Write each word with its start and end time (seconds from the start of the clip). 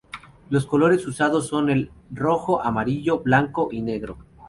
Los 0.49 0.65
colores 0.65 1.05
usados 1.05 1.45
son 1.45 1.69
el 1.69 1.91
rojo, 2.09 2.63
amarillo, 2.63 3.19
blanco 3.19 3.69
y 3.71 3.83
negro. 3.83 4.17